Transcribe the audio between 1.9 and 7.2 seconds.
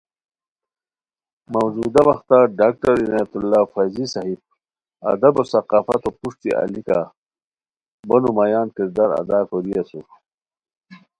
وختہ ڈاکٹر عنایت اللہ فیضیؔ صاحب ادب و ثقافتو پروشٹی الیکہ